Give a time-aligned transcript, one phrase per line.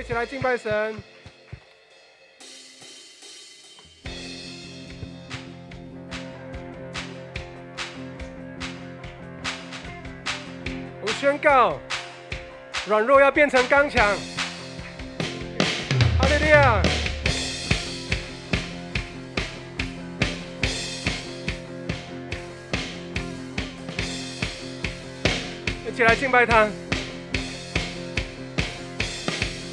[0.00, 0.96] 一起来敬拜神。
[11.02, 11.78] 我们宣告，
[12.86, 14.16] 软弱要变成刚强。
[16.18, 16.80] 哈利路亚！
[25.86, 26.66] 一起来敬拜他。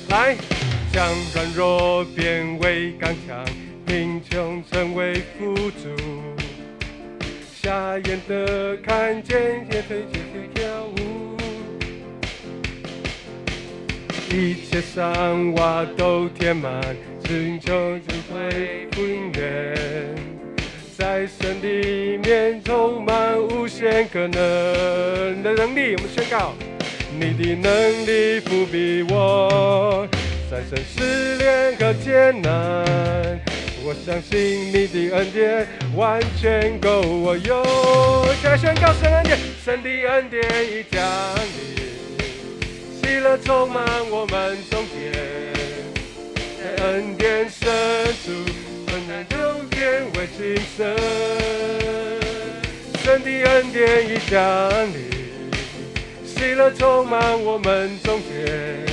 [0.09, 0.35] 来，
[0.93, 3.45] 将软弱变为刚强，
[3.85, 5.89] 贫穷成为富足。
[7.61, 11.38] 瞎眼的看见，也腿继续跳舞。
[14.31, 16.81] 一切伤洼都填满，
[17.26, 20.15] 寻求智慧永远，
[20.98, 25.95] 在神里面充满无限可能的能力。
[25.95, 26.54] 我们宣告。
[27.20, 30.07] 你的能力不比我，
[30.51, 32.85] 战胜失恋和艰难。
[33.84, 37.65] 我相信你的恩典完全够我用。
[38.40, 41.04] 现在宣告神恩典，神的恩典已降
[41.57, 41.76] 临，
[43.01, 45.12] 喜乐充满我们中间。
[46.62, 47.68] 在恩典深
[48.23, 48.32] 处，
[48.85, 49.35] 困难都
[49.71, 50.95] 变为轻声。
[53.04, 54.38] 神的恩典已降
[54.93, 55.16] 临。
[56.38, 58.85] 喜乐充满我们中间，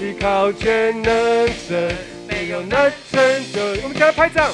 [0.00, 1.92] 依靠全能神，
[2.28, 3.20] 没有难成
[3.52, 3.60] 就。
[3.82, 4.52] 我们起来拍掌。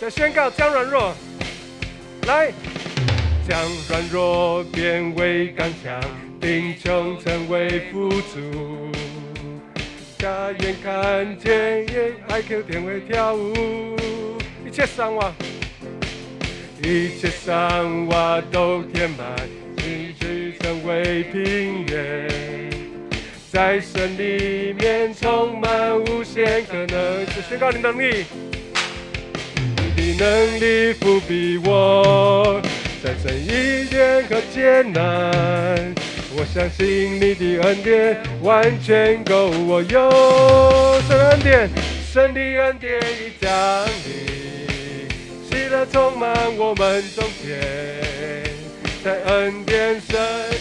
[0.00, 1.14] 再宣告将软弱，
[2.26, 2.50] 来，
[3.48, 3.56] 将
[3.88, 6.29] 软弱变为刚强。
[6.40, 8.40] 贫穷成为富足，
[10.18, 13.52] 家眼看见，也爱 Q 天会跳舞。
[14.66, 15.34] 一切伤亡，
[16.82, 19.36] 一切伤亡都填满，
[19.78, 22.26] 失去成为平原，
[23.52, 27.26] 在神里面充满无限可能。
[27.26, 28.24] 是宣告你能力，
[29.94, 32.62] 你的能力不比我，
[33.04, 35.99] 战胜一点和艰难。
[36.32, 41.68] 我相信你的恩典完全够我用，神恩典，
[42.12, 43.50] 神的恩典已降
[44.06, 45.08] 临，
[45.48, 47.58] 喜乐充满我们中间，
[49.04, 50.20] 在恩典深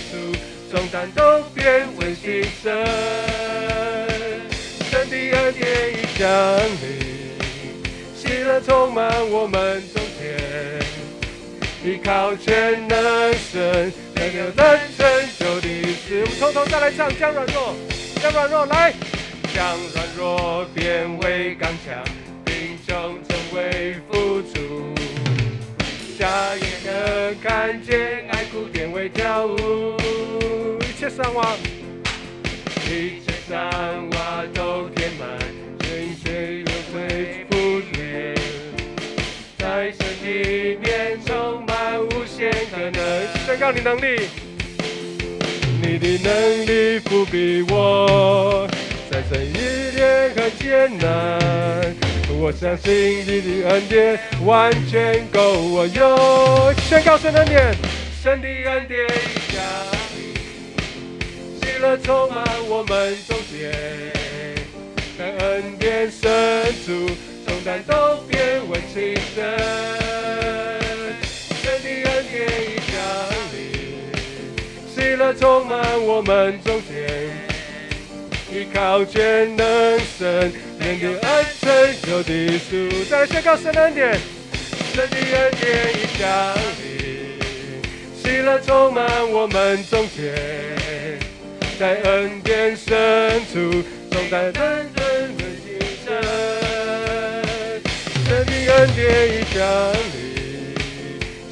[0.09, 0.35] 处，
[0.71, 2.73] 重担都变为轻省。
[4.89, 6.27] 神的恩典已降
[6.81, 6.89] 临，
[8.15, 10.35] 喜乐充满我们中间，
[11.85, 13.93] 依靠全能神。
[14.19, 15.07] 没有难成
[15.39, 16.19] 就一次。
[16.19, 17.73] 我们从头再来唱，将软弱，
[18.21, 18.93] 将软弱来，
[19.55, 22.03] 将软弱变为刚强，
[22.43, 24.93] 贫穷成为富足。
[26.17, 29.95] 瞎眼的看见，爱哭变为跳舞。
[30.81, 31.57] 一切伤亡，
[32.89, 34.08] 一切伤
[43.71, 43.71] 能。
[43.71, 44.27] 宣告你能力，
[45.81, 48.67] 你的能力不比我，
[49.11, 51.95] 战胜一点和艰难。
[52.31, 56.73] 我相信你的恩典完全够我用。
[56.87, 57.75] 宣告神恩典，
[58.23, 59.07] 神的恩典
[59.49, 59.61] 降
[60.15, 60.33] 临，
[61.61, 63.71] 喜乐充满我们中间，
[65.17, 67.07] 在恩典深处，
[67.45, 69.43] 重担都变为轻省。
[75.39, 77.07] 充满我们中间，
[78.51, 81.69] 依靠全能神，面对爱成
[82.03, 83.05] 就的主。
[83.09, 84.17] 再宣告神恩典，
[84.93, 86.27] 神的恩典已降
[86.81, 87.39] 临，
[88.21, 90.35] 喜乐充满我们中间，
[91.79, 94.93] 在恩典深处，总在等人
[95.37, 96.07] 的心声。
[98.25, 99.59] 神的恩典已降
[100.13, 100.17] 临，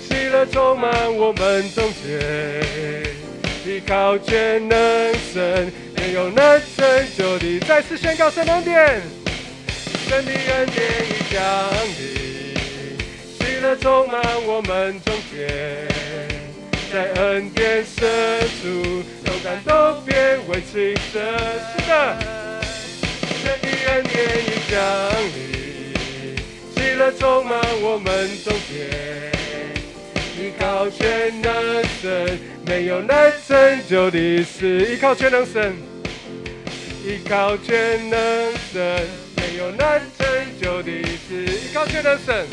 [0.07, 3.06] 喜乐充满我们中间。
[3.67, 4.77] 依靠全能
[5.33, 6.85] 神，没有难成
[7.17, 7.59] 就的。
[7.67, 9.01] 再次宣告神恩典，
[10.07, 11.43] 神的恩典已降
[11.99, 12.55] 临，
[13.37, 15.85] 喜乐充满我们中间，
[16.93, 21.21] 在恩典深处，重担都变为轻省。
[21.75, 22.17] 是的，
[23.43, 24.15] 神的恩典
[24.45, 24.79] 已降
[25.35, 26.33] 临，
[26.73, 28.29] 喜乐充满我们。
[28.45, 29.36] 中间。
[30.47, 34.93] 依靠全能神，没有难成就的事。
[34.93, 35.75] 依靠全能神，
[37.03, 39.05] 依靠全能神，
[39.35, 40.25] 没有难成。
[40.61, 40.91] 就的
[41.27, 42.47] 事，依靠全能神，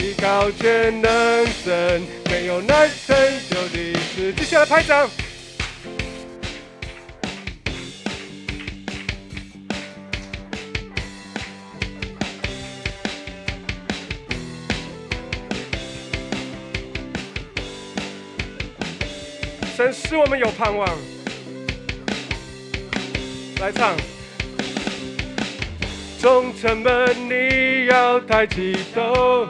[0.00, 3.16] 依靠全能神，没有难成
[3.48, 4.32] 就的事。
[4.32, 5.08] 接下来拍掌。
[19.76, 20.88] 神使我们有盼望。
[23.60, 23.96] 来唱。
[26.20, 29.48] 忠诚们你要抬起头，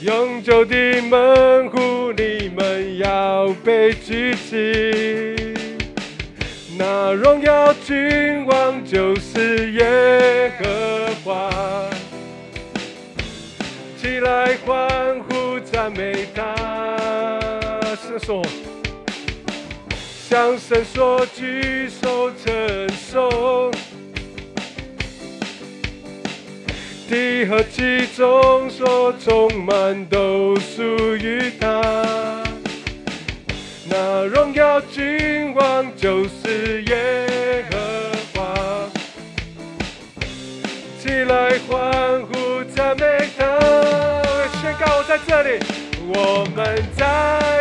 [0.00, 5.54] 永久的门户你们要被举起。
[6.78, 11.50] 那荣耀君王就是耶和华，
[14.00, 15.25] 起来欢呼
[15.86, 16.42] 赞美他。
[17.94, 18.44] 是说。
[20.28, 23.70] 向神说，举手承受，
[27.08, 30.82] 地和其中所充满都属
[31.18, 32.42] 于他。
[33.88, 37.78] 那荣耀君王就是耶和
[38.34, 38.88] 华，
[41.00, 43.44] 起来欢呼赞美他。
[44.60, 45.60] 宣告我在这里，
[46.08, 47.55] 我们在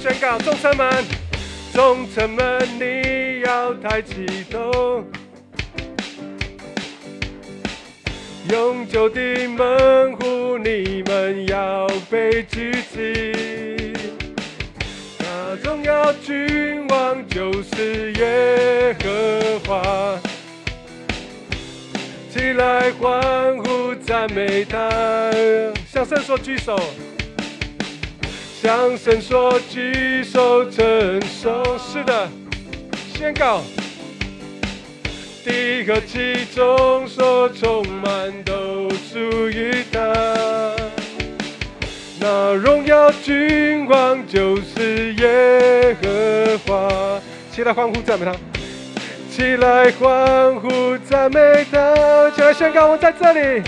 [0.00, 1.04] 宣告众城门，
[1.74, 5.04] 众城门，你要抬起头，
[8.48, 13.92] 永久的门户，你们要被举起。
[15.18, 20.18] 那荣耀君王就是耶和华，
[22.32, 24.90] 起来欢呼赞美他，
[25.92, 26.80] 向圣所举手。
[28.62, 31.78] 向神说，举手承受。
[31.78, 32.28] 是的，
[33.14, 33.62] 宣告。
[35.42, 40.76] 地和其中所充满都属于他。
[42.20, 47.18] 那荣耀君王就是耶和华。
[47.50, 48.34] 起来欢呼赞美他，
[49.30, 52.30] 起来欢呼赞美他。
[52.32, 53.62] 起来宣告，我在这里，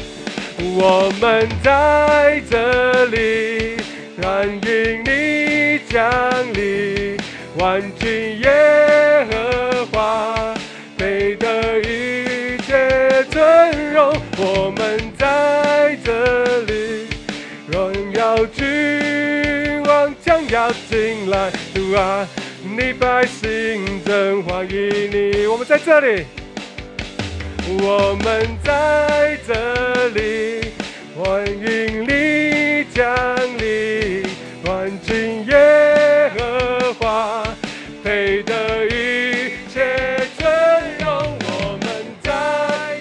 [0.76, 3.81] 我们在这里。
[4.22, 6.08] 欢迎你降
[6.54, 7.18] 临，
[7.58, 10.54] 万军耶和华，
[10.96, 14.14] 配得一切尊荣。
[14.38, 17.08] 我们在这里，
[17.66, 21.50] 荣耀君王将要进来。
[21.74, 22.24] 主啊，
[22.62, 25.48] 你百姓真欢迎你。
[25.48, 26.24] 我们在这里，
[27.82, 30.60] 我们在这里，
[31.16, 32.51] 欢迎你
[32.94, 33.04] 降
[33.58, 34.22] 临。
[34.64, 37.42] 万军耶和华，
[38.04, 40.50] 配得一切尊
[41.00, 41.36] 荣。
[41.40, 41.88] 我们
[42.22, 42.30] 在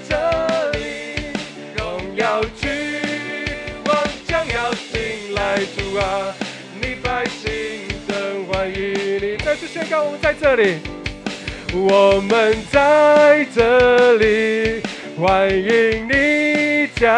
[0.10, 0.79] 这里，
[1.75, 2.69] 荣耀君
[3.86, 3.95] 王
[4.27, 5.60] 将要进来。
[5.77, 6.33] 主啊，
[6.81, 9.38] 你百姓真欢迎你。
[9.38, 10.79] 再次宣告，我们在这里，
[11.74, 14.81] 我们在这里，
[15.19, 17.10] 欢迎你降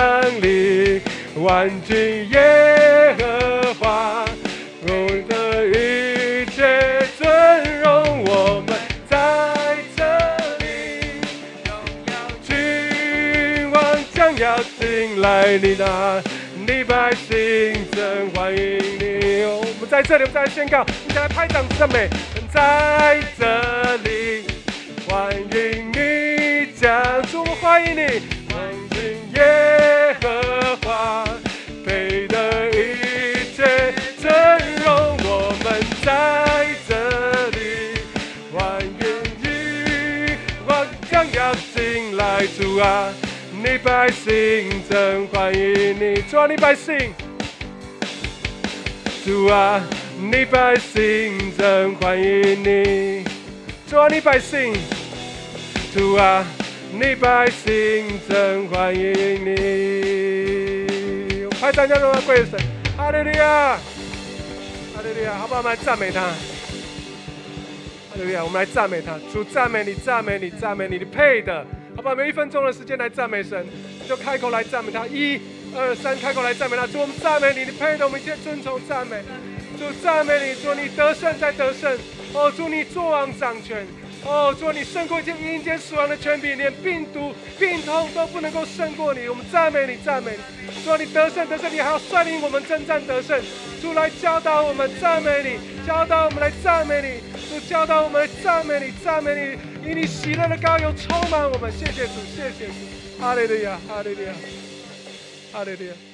[0.42, 1.02] 临。
[1.44, 4.24] 万军耶和华，
[4.84, 4.88] 我
[5.28, 8.74] 的一切尊荣，我们
[9.10, 10.02] 在这
[10.64, 10.64] 里。
[12.42, 13.84] 君王
[14.14, 16.24] 将要进来，你的
[16.66, 19.44] 你百姓真欢迎你。
[19.44, 22.08] 我们在这里，我们在宣告，我们再来拍掌赞美。
[22.54, 24.46] 在这里，
[25.10, 28.43] 欢迎你，家族欢迎你。
[29.36, 31.26] 耶和华，
[31.86, 34.32] 配得一切尊
[34.84, 35.18] 荣。
[35.24, 35.66] 我们
[36.04, 36.92] 在这
[37.50, 37.98] 里，
[38.52, 39.04] 欢迎
[39.42, 43.12] 你，我将要进来，主啊。
[43.66, 47.14] 你百姓真欢迎你，主啊，你百姓，
[49.24, 49.82] 主啊，
[50.20, 53.24] 你百姓真欢迎你，
[53.90, 54.74] 主啊，你百姓，
[55.96, 56.46] 主啊，
[56.96, 60.78] 你百姓真欢迎你。
[61.60, 62.52] 拍掌叫荣耀归神。
[62.96, 63.76] 哈利路亚，
[64.96, 65.62] 哈利路亚，好不好？
[65.62, 66.22] 我们来赞美他。
[66.22, 66.36] 哈
[68.16, 69.18] 利路亚，我们来赞美他。
[69.34, 71.66] 主赞美你，赞美你，赞美你，你配的。
[71.96, 72.14] 好不好？
[72.14, 73.66] 每一分钟的时间来赞美神，
[74.08, 75.08] 就开口来赞美他。
[75.08, 75.42] 一、
[75.76, 76.86] 二、三，开口来赞美他。
[76.86, 79.18] 主，我们赞美你，你配的，我们一切遵从赞美。
[79.80, 81.98] 主赞美你，主你得胜再得胜。
[82.34, 83.84] 哦，主你作王掌权。
[84.26, 89.28] 哦，主你胜过一切阴间死亡的权柄，连病毒、病痛都不能够胜过你。
[89.28, 90.84] 我们赞美你，赞美你。
[90.84, 93.40] 主你得胜得胜，你还要率领我们征战得胜。
[93.82, 97.22] 主来教导我们赞美你，教导我们来赞美你。
[97.50, 101.70] 主教导我们来赞美你，赞美你，以你喜乐的高油充满我们。
[101.72, 102.74] 谢谢主，谢谢主，
[103.20, 104.32] 哈利路亚，哈利路亚，
[105.52, 106.13] 哈利路亚。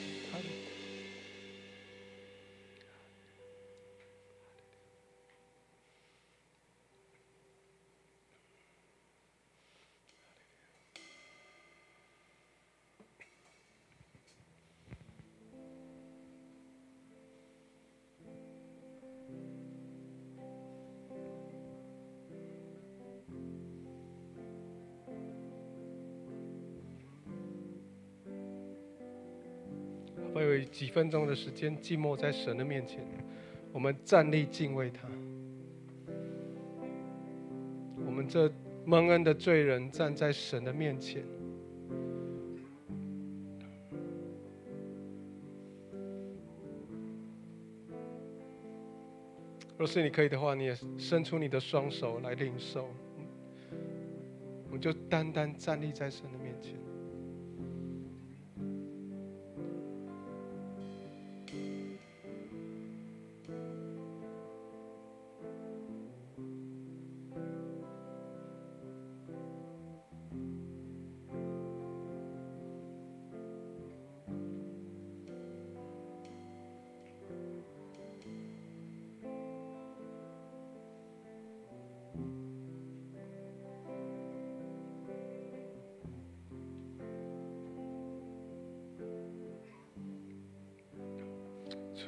[30.66, 33.06] 几分钟的时间，寂寞在神的面前，
[33.72, 35.08] 我们站立敬畏他。
[38.06, 38.52] 我们这
[38.86, 41.24] 蒙恩的罪人站在神的面前。
[49.78, 52.90] 若是你可以的话，你也伸出你的双手来领受。
[54.66, 56.74] 我们就单单站立在神的面前。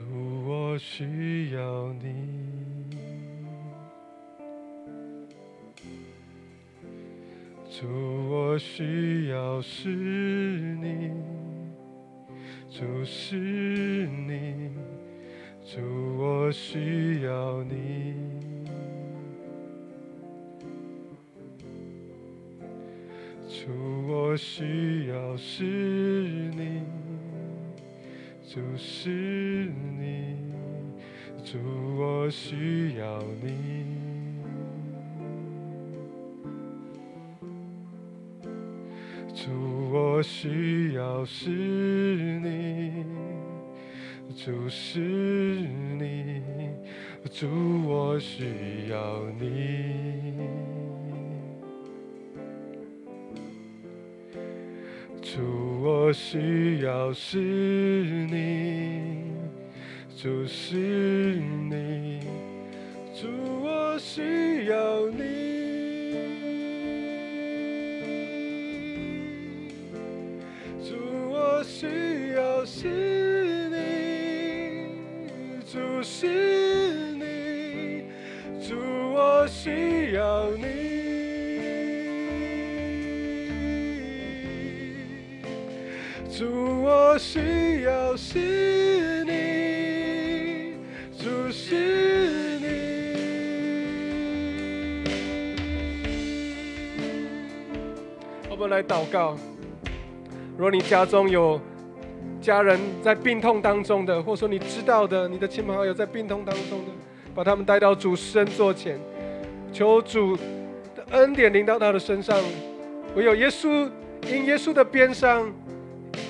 [0.02, 0.08] 主，
[0.48, 2.08] 我需要你，
[7.70, 7.88] 主，
[8.30, 11.12] 我需要是你，
[12.72, 14.72] 主是你，
[15.64, 15.80] 主，
[16.18, 18.16] 我需要你，
[23.48, 23.70] 主，
[24.08, 26.82] 我需要是你，
[28.50, 29.51] 主是。
[31.52, 31.58] 主，
[31.98, 33.84] 我需要你。
[39.34, 39.52] 主，
[39.92, 41.50] 我需要是
[42.40, 43.04] 你。
[44.34, 46.42] 主是你。
[47.30, 47.50] 主，
[47.86, 50.34] 我需要你。
[55.22, 55.42] 主，
[55.84, 59.21] 我需要是你。
[60.22, 62.20] 主是你，
[63.20, 63.26] 主
[63.64, 65.24] 我需要你，
[70.88, 70.94] 主
[71.32, 72.88] 我需要是
[73.72, 74.94] 你，
[75.66, 76.28] 主是
[77.16, 78.04] 你，
[78.62, 78.76] 主
[79.16, 80.64] 我需要你，
[86.30, 88.81] 主我需要是。
[98.84, 99.36] 祷告。
[100.58, 101.60] 如果你家中有
[102.40, 106.92] 家人在病痛当中的，或者说你知道的，你的亲朋好友在病痛当中的，
[107.34, 109.00] 把他们带到主身座前，
[109.72, 110.36] 求主
[110.96, 112.38] 的恩典临到他的身上。
[113.16, 113.90] 唯有耶稣，
[114.28, 115.52] 因耶稣的边上，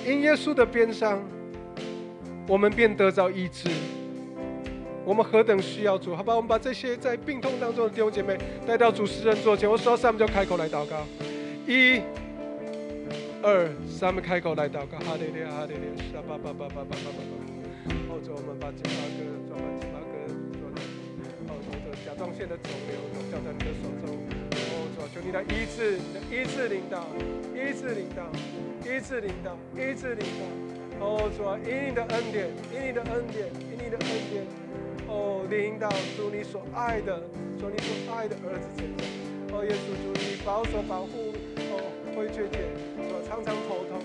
[0.06, 1.22] 因耶稣的边上，
[2.48, 3.68] 我们便得着医治。
[5.04, 6.14] 我们何等需要主！
[6.14, 9.68] 好吧，我们把这些在病痛当中的弟兄姐妹带到主持人座前。
[9.68, 10.96] 我说三，我们就开口来祷告。
[11.66, 12.00] 一。
[13.42, 17.32] 二，三，我们开口来祷告，哈利路亚，哈利路亚，沙巴巴巴巴巴巴巴巴。
[18.06, 20.14] 或者我们把吉他哥，转把吉他哥，
[20.62, 20.78] 或者
[21.50, 24.14] 或者甲状腺的肿瘤都掉在你的手中。
[24.94, 25.98] 或者求你来医治，
[26.30, 27.02] 医治领导，
[27.50, 28.30] 医治领导，
[28.86, 30.46] 医治领导，医治领导。
[31.02, 34.46] 哦，主啊，以你的恩典，以你的恩典，以你的恩典，
[35.10, 37.26] 哦，领导祝你所爱的，
[37.58, 39.02] 祝你所爱的儿子身上。
[39.50, 41.34] 哦，耶稣祝，你保守保护。
[42.12, 42.62] 哦，会缺点。
[43.26, 43.98] 常常头痛，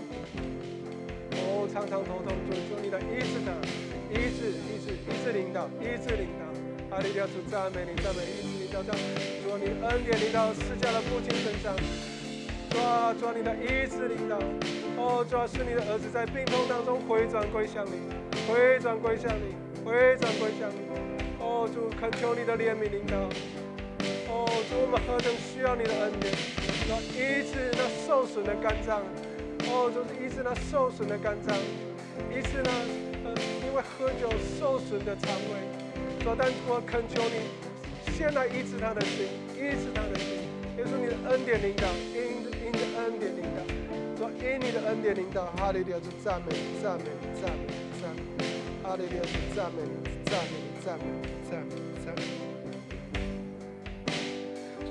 [1.36, 3.52] 哦，常常头痛，主求你的医治的，
[4.10, 6.48] 医治医治医治领导，医治领导。
[6.96, 11.76] 阿利路亚，主赞美你，赞美医治领导，主啊，你恩典领导施加了父亲身上。
[12.72, 14.40] 主啊，主，你的医治领导，
[14.96, 18.00] 哦，主，是你的儿子在病痛当中回转归向你，
[18.48, 20.88] 回转归向你，回转归向你。
[21.44, 23.18] 哦，主恳求你的怜悯领导。
[24.30, 26.32] 哦，主我们何等需要你的恩典，
[26.88, 29.04] 主医治那受损的肝脏。
[29.68, 31.54] 哦，主是医治那受损的肝脏，
[32.32, 32.72] 医治呢，
[33.26, 33.36] 呃，
[33.68, 35.60] 因为喝酒受损的肠胃。
[36.24, 37.52] 主，但我恳求你，
[38.16, 40.48] 先来医治他的心，医治他的心。
[40.78, 43.60] 耶稣，你的恩典领导，因因的恩典领导，
[44.16, 48.46] 主，因你的恩典领导，哈利路亚，赞美你，赞美你，赞美你，赞美，
[48.84, 49.22] 哈利路亚，
[49.56, 49.92] 赞美你，
[50.30, 51.04] 赞美你，赞美，
[51.50, 51.74] 赞美，
[52.06, 52.37] 赞美。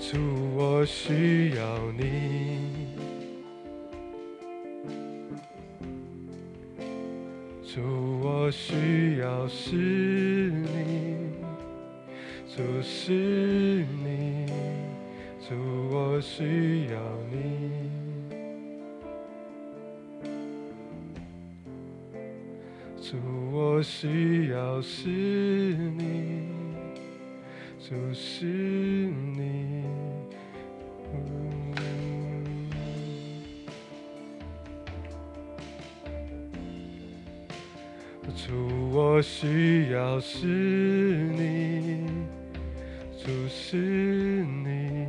[0.08, 0.16] 主，
[0.54, 2.60] 我需要你。
[7.64, 7.80] 主，
[8.22, 10.68] 我需要是你，
[12.46, 14.46] 主是你，
[15.40, 15.56] 主
[15.90, 17.00] 我需要
[17.32, 17.34] 你，
[23.02, 23.16] 主
[23.52, 26.46] 我需要是你，
[27.80, 29.35] 主是你。
[38.36, 38.52] 主，
[38.92, 42.06] 我需要是你，
[43.18, 45.06] 主是你。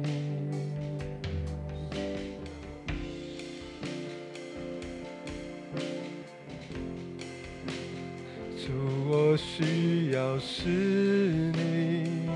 [8.55, 8.71] 主，
[9.09, 12.29] 我需要是你，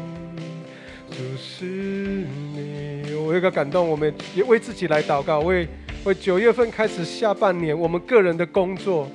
[1.10, 3.16] 主是你。
[3.16, 5.66] 我有个感动，我们也为自己来祷告，为
[6.04, 9.10] 为九月份开始下半年我们个人的工作。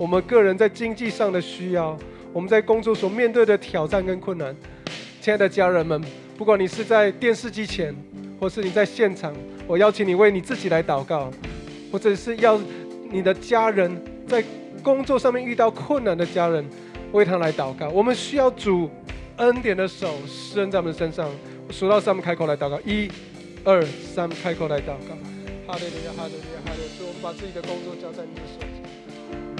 [0.00, 1.94] 我们个人在经济上的需要，
[2.32, 4.56] 我们在工作所面对的挑战跟困难，
[5.20, 6.02] 亲爱的家人们，
[6.38, 7.94] 不管你是在电视机前，
[8.40, 9.30] 或是你在现场，
[9.66, 11.30] 我邀请你为你自己来祷告，
[11.92, 12.58] 或者是要
[13.10, 13.94] 你的家人
[14.26, 14.42] 在
[14.82, 16.64] 工作上面遇到困难的家人，
[17.12, 17.90] 为他来祷告。
[17.90, 18.88] 我们需要主
[19.36, 21.28] 恩典的手施恩在我们身上。
[21.68, 22.80] 数到三，开口来祷告。
[22.86, 23.06] 一、
[23.64, 25.14] 二、三，开口来祷告。
[25.66, 27.06] 哈利路亚，哈利路亚，哈利路亚。
[27.06, 28.69] 我们把自己的工作交在你的手。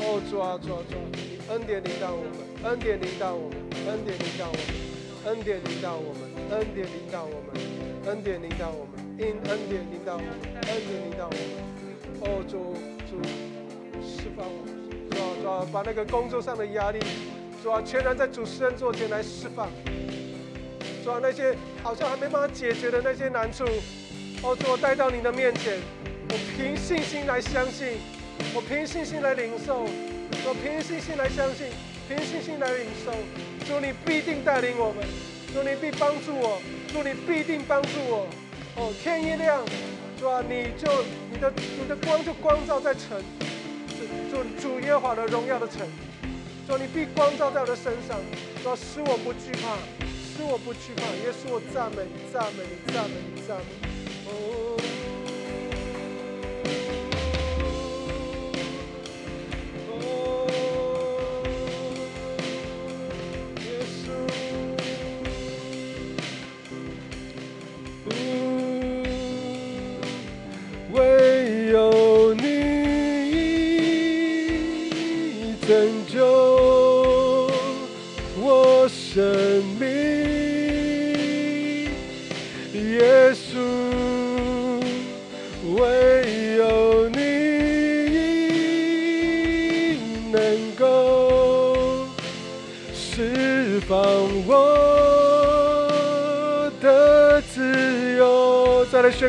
[0.03, 1.05] 哦，主啊，主啊，主啊！
[1.51, 4.65] 恩典领导我们，恩典领导我们，恩典领导我们，
[5.27, 7.53] 恩典领导我们，恩典领导我们，
[8.07, 11.45] 恩典领导我们，因恩典领导我们，恩典领导我们。
[12.23, 12.75] 哦，主
[13.09, 13.21] 主，
[14.01, 14.73] 释放我们，
[15.11, 16.99] 主啊，主啊，把那个工作上的压力，
[17.63, 19.69] 主啊，全然在主施恩座前来释放。
[21.05, 23.65] 主啊，那些好像还没办法解决的那些难处，
[24.43, 25.79] 哦，主啊，带到你的面前，
[26.31, 27.99] 我凭信心来相信。
[28.53, 29.85] 我凭信心来领受，
[30.45, 31.69] 我凭信心来相信，
[32.09, 33.13] 凭信心来领受。
[33.65, 35.07] 主，你必定带领我们，
[35.55, 38.27] 主，你必帮助我，主，你必定帮助我。
[38.75, 39.65] 哦，天一亮，
[40.19, 40.91] 主啊，你就
[41.31, 43.23] 你的你的光就光照在城，
[43.89, 45.87] 主主主耶和华的荣耀的城。
[46.67, 48.19] 主，你必光照在我的身上，
[48.65, 49.79] 主使我不惧怕，
[50.35, 51.03] 使我不惧怕。
[51.23, 53.65] 耶稣，我赞美你，赞美你，赞美你，赞美。
[54.27, 55.00] 哦。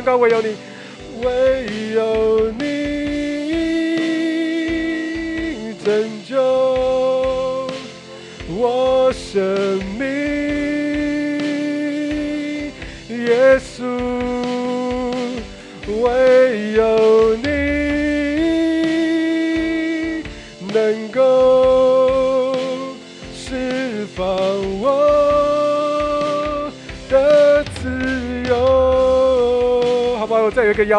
[0.02, 0.56] 高贵有你，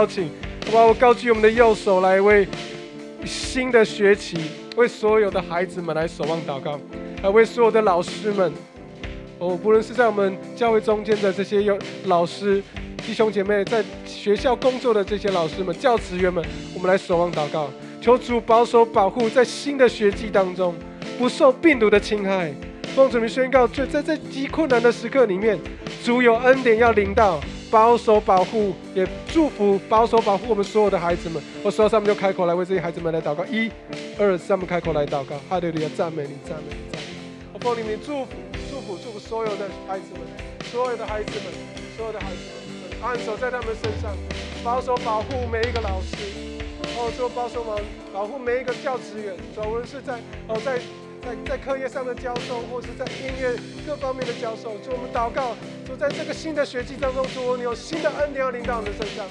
[0.03, 0.29] 邀请，
[0.65, 2.45] 好吧，我高举我们的右手来为
[3.23, 4.37] 新的学期，
[4.75, 6.77] 为所有的孩子们来守望祷告，
[7.21, 8.51] 来为所有的老师们，
[9.39, 12.61] 哦，不论是在我们教会中间的这些有老师
[12.97, 16.43] 弟兄姐妹，在学校工作的这些老师们、教职员们，
[16.75, 17.69] 我们来守望祷告。
[18.01, 20.75] 求主保守保护，在新的学季当中
[21.17, 22.53] 不受病毒的侵害。
[22.93, 25.57] 奉主名宣告，就在这极困难的时刻里面，
[26.03, 27.39] 主有恩典要临到，
[27.73, 31.41] 保守保护，也祝福保守保护我们所有的孩子们。
[31.63, 33.43] 我说，他们就开口来为这些孩子们来祷告。
[33.45, 33.67] 一、
[34.19, 35.35] 二、三，我们开口来祷告。
[35.49, 37.09] 哈利路亚，赞美你，赞美你，赞美。
[37.51, 38.31] 我奉你名祝福，
[38.69, 40.21] 祝福，祝福所有的孩子们，
[40.69, 41.45] 所有的孩子们，
[41.97, 42.37] 所有的孩子
[42.91, 44.15] 们，按手在他们身上，
[44.63, 46.15] 保守保护每一个老师，
[46.95, 47.79] 哦，说保守保
[48.13, 49.33] 保护每一个教职员，
[49.67, 50.77] 无论是在哦在。
[51.23, 53.55] 在在课业上的教授，或是在音乐
[53.87, 55.55] 各方面的教授，主我们祷告，
[55.85, 59.25] 主在这个新的学期当中，主你有新的恩典要领到我们的身上，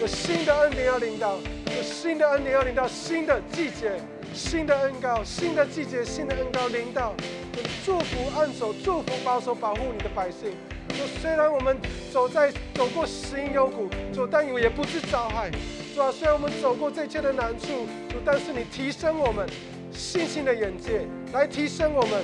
[0.00, 1.36] 有新的恩典要领到，
[1.76, 3.92] 有新的恩典要领到新的季节，
[4.32, 7.14] 新的恩膏，新的季节，新的恩膏临到，
[7.84, 10.52] 祝福按手，祝福保守保护你的百姓。
[10.96, 11.76] 就虽然我们
[12.10, 15.50] 走在走过石英幽谷，主但也不致遭害，
[15.94, 19.46] 主啊，虽然我们走过这一切的难处，主但是你提升我们。
[19.98, 22.22] 信心的眼界来提升我们，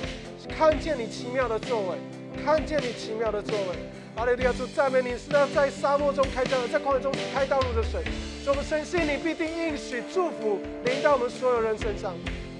[0.57, 1.97] 看见你奇妙的作为，
[2.43, 3.75] 看见你奇妙的作为。
[4.15, 8.01] 阿利路亚主赞美你，是要在沙漠中开道，在旷野中开道路的水。
[8.47, 12.13] 我们深信你必定应许祝福临到我们所有人身上，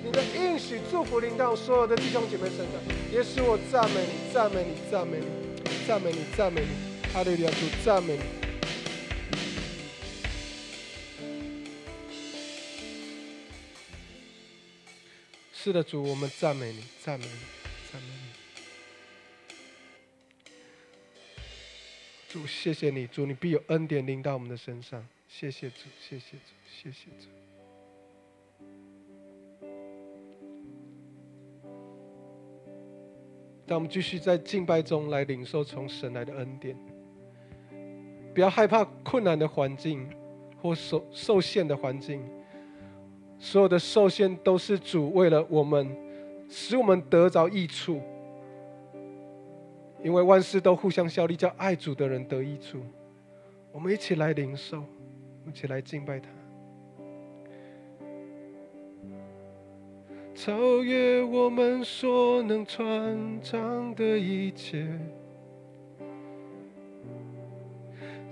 [0.03, 2.75] 你的应许祝福临到所有的弟兄姐妹身上。
[3.09, 5.25] 也使我赞美你，赞美你，赞美你，
[5.87, 6.67] 赞美你，赞美你。
[7.15, 8.44] 阿利路亚主赞美你。
[15.65, 17.31] 是的，主，我们赞美你，赞美你，
[17.91, 18.29] 赞美你。
[22.29, 25.03] 主，谢谢你，主，你必有恩典临到我们的身上。
[25.27, 27.25] 谢谢主，谢谢主，谢谢主。
[33.65, 36.77] 让我们继续在敬拜中来领受从神来的恩典。
[38.35, 40.07] 不要害怕困难的环境
[40.61, 42.23] 或受受限的环境。
[43.37, 45.95] 所有的受限都是主为了我们，
[46.49, 48.01] 使我们得着益处。
[50.03, 52.79] 因为万事都互相效力，叫爱主的人得益处。
[53.71, 54.83] 我们一起来领受，
[55.47, 56.29] 一起来敬拜他。
[60.35, 64.85] 超越我们所能传唱的一切，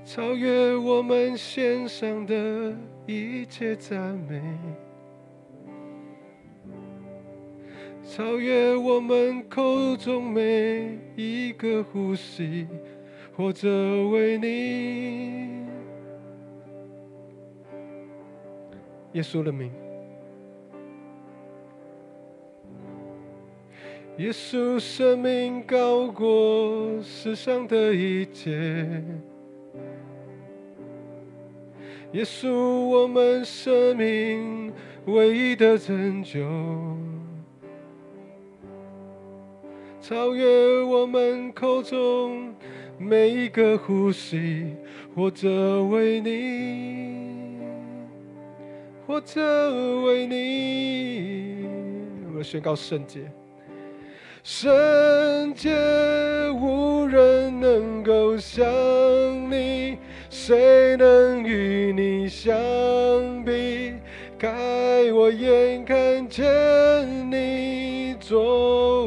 [0.05, 2.75] 超越我们献上的
[3.07, 4.41] 一切赞美。
[8.05, 12.67] 超越我们口中每一个呼吸，
[13.35, 13.67] 或者
[14.09, 15.65] 为你，
[19.13, 19.71] 耶稣的名，
[24.17, 28.51] 耶稣生命高过世上的一切，
[32.11, 34.71] 耶稣我们生命
[35.05, 36.39] 唯一的拯救。
[40.05, 42.53] 超越我们口中
[42.97, 44.65] 每一个呼吸，
[45.15, 47.61] 或者为你，
[49.07, 51.65] 或者为你，
[52.35, 53.21] 我宣告圣洁，
[54.43, 55.71] 圣洁
[56.51, 58.61] 无人能够像
[59.49, 59.97] 你，
[60.29, 62.53] 谁能与你相
[63.45, 63.93] 比？
[64.37, 64.49] 开
[65.13, 66.43] 我眼看见
[67.31, 69.02] 你作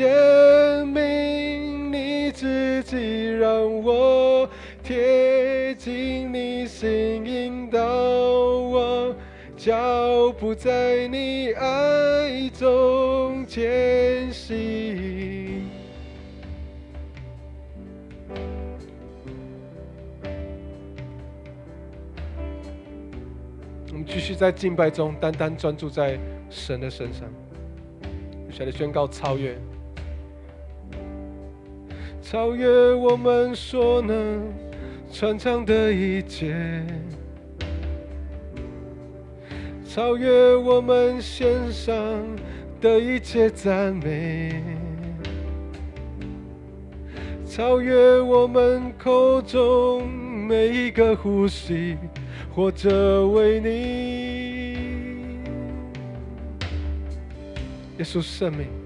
[0.00, 0.02] 为。
[0.02, 3.50] 显明你自己，让
[3.82, 4.48] 我
[4.82, 9.14] 贴近你心，引导我
[9.54, 15.68] 脚步在你爱中前行。
[23.88, 27.28] 我们继续在敬拜中，单单专注在神的身上，
[28.50, 29.54] 下来宣告超越。
[32.22, 34.40] 超越我们所能
[35.12, 36.82] 传唱的一切，
[39.84, 41.94] 超越我们献上
[42.80, 44.62] 的一切赞美，
[47.44, 51.98] 超越我们口中每一个呼吸，
[52.54, 53.68] 或者为你，
[57.98, 58.81] 耶稣生命。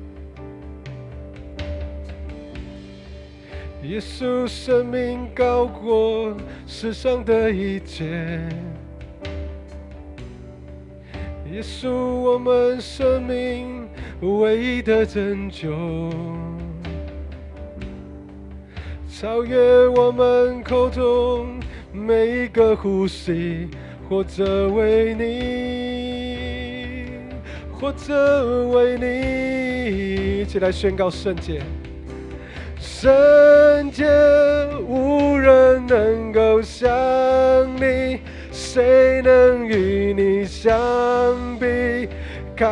[3.88, 8.04] 耶稣生命高过世上的一切，
[11.52, 13.88] 耶稣我们生命
[14.22, 15.70] 唯一的拯救，
[19.08, 21.60] 超越我们口中
[21.92, 23.68] 每一个呼吸，
[24.08, 27.06] 活着为你，
[27.70, 31.62] 活着为你，一起来宣告圣洁。
[32.98, 34.06] 圣洁，
[34.88, 36.88] 无人能够像
[37.76, 38.18] 你，
[38.50, 40.74] 谁能与你相
[41.60, 42.08] 比？
[42.56, 42.66] 开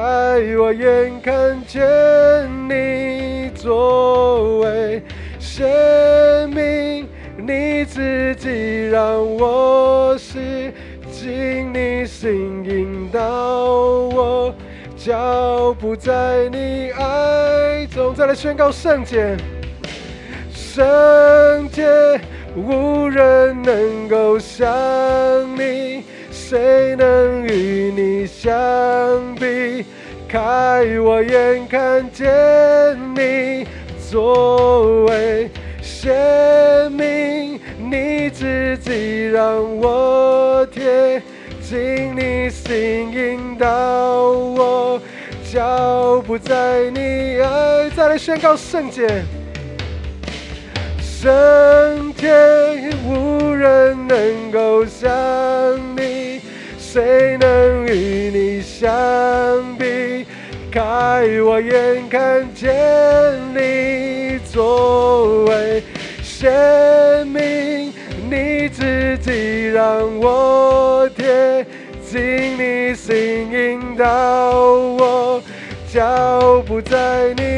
[0.58, 1.82] 我眼，看见
[2.70, 5.02] 你作为
[5.38, 5.68] 生
[6.48, 7.06] 命，
[7.36, 9.02] 你自己让
[9.36, 10.72] 我是
[11.12, 14.54] 经你心引导我，
[14.96, 18.14] 脚步在你爱中。
[18.14, 19.36] 再来宣告圣洁。
[20.74, 21.84] 圣洁，
[22.56, 24.66] 无人能够像
[25.56, 28.52] 你，谁能与你相
[29.36, 29.84] 比？
[30.26, 30.40] 开
[30.98, 32.26] 我眼，看见
[33.14, 33.64] 你
[34.10, 35.48] 作为
[35.80, 39.44] 生命，你自己让
[39.78, 41.22] 我贴
[41.62, 43.68] 近你心，引导
[44.32, 45.00] 我
[45.52, 47.88] 脚步在你爱。
[47.90, 49.22] 再来宣告圣洁。
[51.24, 52.30] 整天，
[53.08, 55.10] 无人能够像
[55.96, 56.38] 你，
[56.78, 58.92] 谁能与你相
[59.78, 60.26] 比？
[60.70, 60.82] 开
[61.42, 62.70] 我眼，看见
[63.54, 65.82] 你作为
[66.22, 67.90] 生命，
[68.28, 71.64] 你自己让我贴
[72.04, 72.20] 近
[72.58, 74.04] 你心，引导
[74.60, 75.42] 我
[75.90, 77.53] 脚步在你。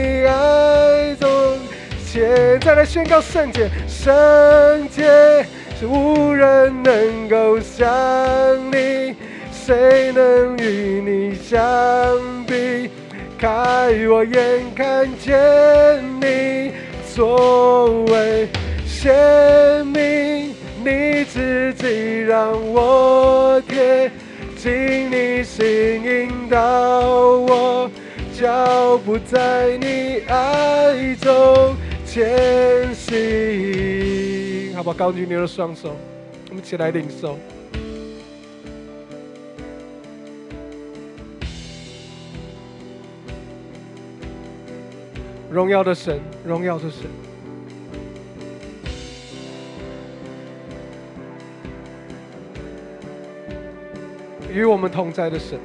[2.60, 5.46] 再来宣告圣洁，圣洁
[5.78, 7.86] 是无人能够像
[8.72, 9.14] 你，
[9.52, 11.60] 谁能与你相
[12.46, 12.90] 比？
[13.38, 13.48] 开
[14.08, 16.72] 我眼，看见你
[17.14, 18.48] 作为
[18.86, 24.10] 生命，你自己让我贴
[24.56, 27.90] 近你心，引导我
[28.32, 31.76] 脚步在你爱中。
[32.16, 34.96] 前行，好不好？
[34.96, 35.94] 高举你的双手，
[36.48, 37.38] 我们一起来领受。
[45.50, 47.02] 荣耀的神，荣耀的神，
[54.50, 55.58] 与我们同在的神，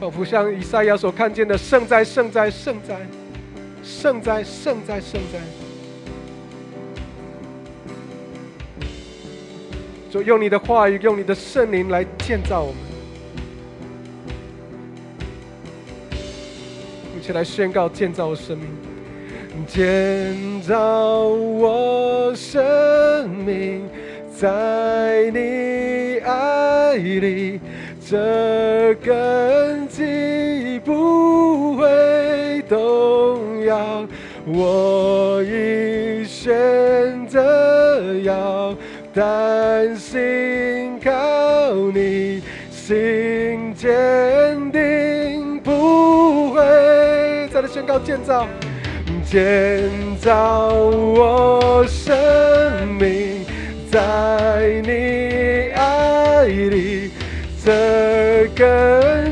[0.00, 3.06] 仿佛像以赛亚所看见的圣哉，圣哉，圣哉。
[3.86, 5.38] 圣哉，圣哉，圣哉！
[10.10, 12.80] 就用你的话语，用你的圣灵来建造我们，
[17.16, 18.66] 一起来宣告建造生命，
[19.66, 23.88] 建造我生命，
[24.36, 27.60] 在你爱里，
[28.08, 31.75] 这根基不
[32.68, 33.64] 动。
[33.64, 34.06] 要，
[34.44, 38.76] 我已选择要
[39.12, 41.10] 担心靠
[41.92, 46.62] 你，心坚定不会。
[47.52, 48.46] 再来宣告建造，
[49.24, 52.16] 建造我生
[53.00, 53.44] 命，
[53.90, 57.10] 在你爱里，
[57.64, 59.25] 这根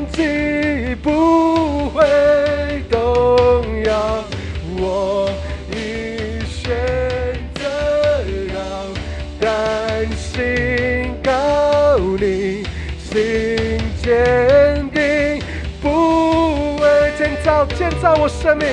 [10.12, 12.64] 心高你，
[12.98, 15.42] 心坚定，
[15.80, 18.66] 不畏建造建造我生命，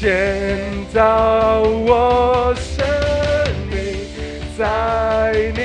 [0.00, 0.58] 建
[0.92, 2.86] 造我生
[3.70, 3.76] 命，
[4.56, 5.60] 在你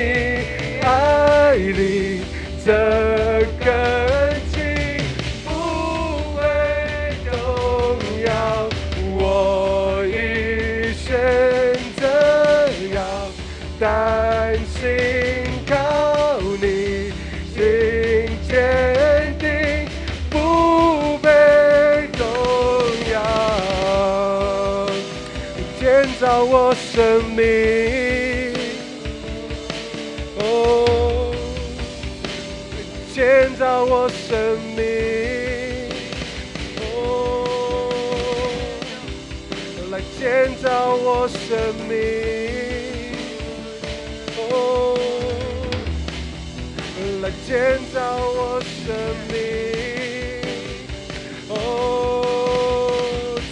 [0.82, 2.20] 爱里
[2.64, 3.31] 真
[26.72, 27.44] 我生命，
[30.38, 31.34] 哦，
[33.14, 34.80] 建造我生命。
[36.80, 36.80] 哦，
[39.90, 41.38] 来建造我生
[41.86, 41.92] 命，
[44.38, 44.96] 哦，
[47.20, 48.96] 来建造我生
[49.30, 49.36] 命，
[51.50, 51.52] 哦，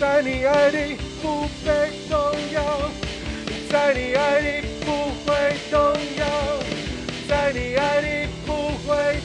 [0.00, 0.96] 在你爱里，
[3.90, 5.80] 在你爱里不会动
[6.16, 6.24] 摇，
[7.28, 8.52] 在爱里不
[8.86, 9.18] 会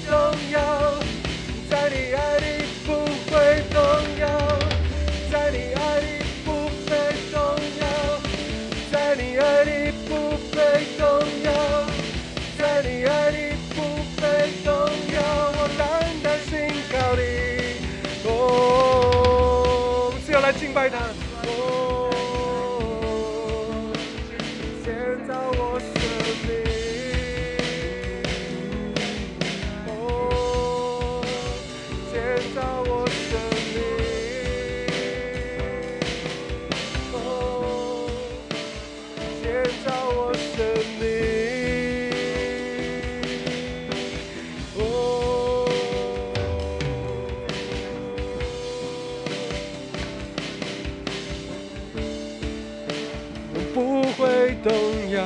[54.46, 54.72] 会动
[55.10, 55.26] 摇，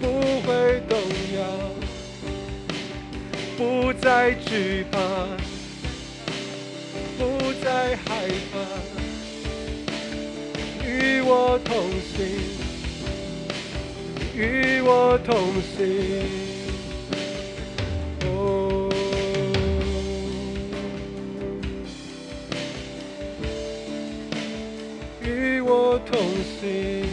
[0.00, 0.08] 不
[0.40, 0.98] 会动
[1.36, 1.38] 摇。
[3.58, 4.98] 不再惧怕，
[7.18, 8.56] 不再害怕，
[10.82, 11.76] 与我同
[12.16, 12.24] 行，
[14.34, 15.36] 与我同
[15.76, 16.43] 行。
[26.64, 27.04] 同行。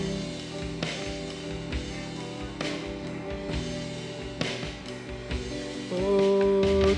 [5.92, 6.96] 哦，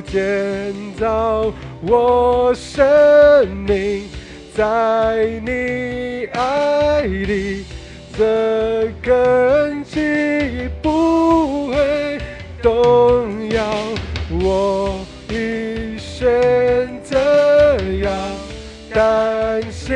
[0.00, 4.08] 建造我生命
[4.54, 7.64] 在你爱里，
[8.16, 12.18] 这根基不会
[12.62, 13.62] 动摇。
[14.42, 17.16] 我已选择
[18.02, 18.10] 要
[18.92, 19.94] 担心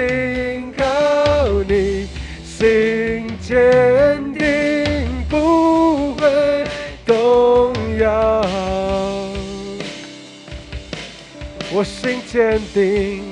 [11.80, 13.22] 我心坚定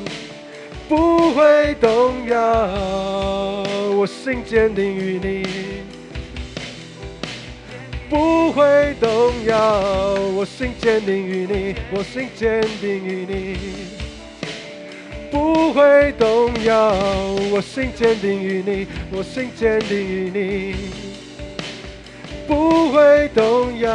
[0.89, 2.41] 不会动摇，
[3.95, 5.47] 我心坚定于你。
[8.09, 9.11] 不会动
[9.45, 13.59] 摇，我心坚定于你，我心坚定于你。
[15.31, 16.95] 不会动摇，
[17.53, 20.75] 我心坚定于你，我心坚定于你。
[22.47, 23.93] 不会动摇，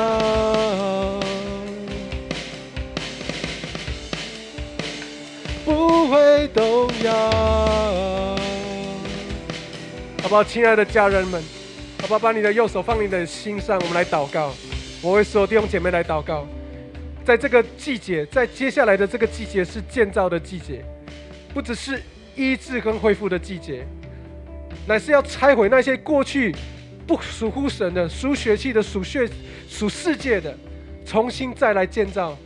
[5.65, 7.13] 不会动摇。
[10.21, 11.41] 好不好，亲爱的家人们？
[12.02, 12.19] 好不好？
[12.19, 14.54] 把你的右手放你的心上，我们来祷告。
[15.02, 16.47] 我会说弟兄姐妹来祷告，
[17.26, 20.84] 在这个季节，在接下来的这个季节是建造的季节，
[21.54, 22.02] 不只是
[22.36, 23.86] 医治跟恢复的季节，
[24.88, 26.56] 乃是要拆毁那些过去
[27.06, 29.30] 不属乎神的、属血气的、属血、
[29.67, 30.58] 属世界的，
[31.06, 32.38] 重新再来建造，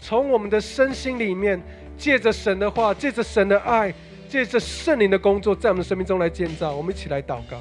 [0.00, 1.60] 从我们的身心里面，
[1.98, 3.92] 借着神的话，借着神的爱，
[4.28, 6.72] 借着圣灵的工作，在我们生命中来建造。
[6.72, 7.60] 我们一起来祷告。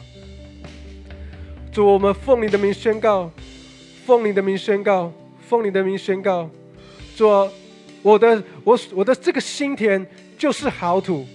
[1.71, 3.31] 主，我们奉你的名宣告，
[4.05, 5.11] 奉你的名宣告，
[5.47, 6.49] 奉你的名宣告。
[7.15, 7.27] 主，
[8.03, 10.05] 我的我我的这个心田
[10.37, 11.25] 就是好土，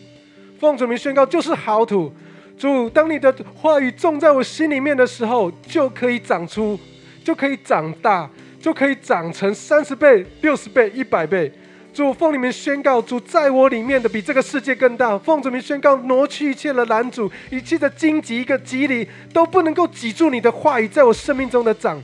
[0.60, 2.12] 奉主名宣告就是好土。
[2.56, 6.78] 主，当你的话语种在我心里面的时候，就可以长出，
[7.24, 11.52] 就可以长大，就可以长成三十倍、六十倍、一百倍。
[11.92, 15.18] 主奉你们宣告，主在我里面的比这个世界更大。
[15.18, 22.02] 奉主名宣告，挪去一切的拦阻，一切的荆棘、一个棘里都不能够挤住你的话语，在我生命中的长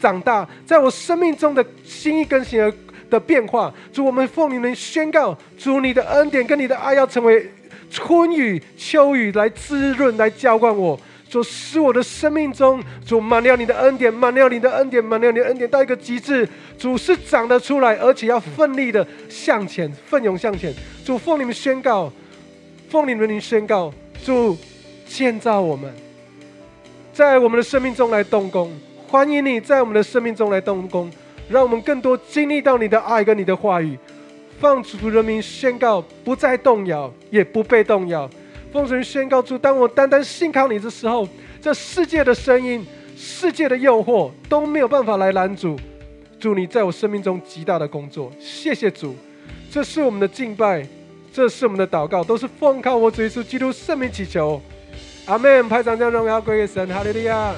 [0.00, 2.72] 长大，在我生命中的心意更新而
[3.08, 3.72] 的变化。
[3.92, 7.48] 主，我们奉你们宣告，主你的恩典跟你的爱要成为
[7.90, 10.98] 春雨、秋雨来滋润、来浇灌我。
[11.28, 16.48] 主使我的生命中，主满了你的恩典，满了你的恩典，满了你的恩典到一个极致。
[16.78, 20.72] 主是长得出来，而且要奋力的向前，奋勇向前。
[21.04, 22.10] 主奉你们宣告，
[22.88, 23.92] 奉你们名宣告，
[24.24, 24.56] 主
[25.06, 25.92] 建造我们，
[27.12, 28.72] 在我们的生命中来动工。
[29.06, 31.10] 欢迎你在我们的生命中来动工，
[31.48, 33.98] 让我们更多经历到你的爱跟你的话语。
[34.60, 38.28] 放主人民宣告，不再动摇，也不被动摇。
[38.72, 41.26] 奉神宣告主，当我单单信靠你的时候，
[41.60, 45.76] 这世界的声音、世界的诱惑都没有办法来拦阻。
[46.38, 49.16] 祝，你在我生命中极大的工作，谢谢主。
[49.70, 50.86] 这是我们的敬拜，
[51.32, 54.60] 这是我们的祷告，都是奉靠我主耶稣基督圣名祈求。
[55.26, 55.68] 阿门。
[55.68, 57.54] 拍掌将荣耀归给神，哈利利亚。